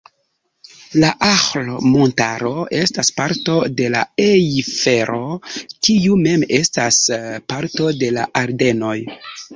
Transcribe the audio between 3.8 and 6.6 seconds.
de la Ejfelo, kiu mem